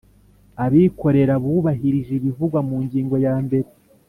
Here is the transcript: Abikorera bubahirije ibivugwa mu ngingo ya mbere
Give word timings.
Abikorera 0.65 1.33
bubahirije 1.43 2.11
ibivugwa 2.15 2.59
mu 2.67 2.77
ngingo 2.85 3.15
ya 3.25 3.35
mbere 3.45 3.69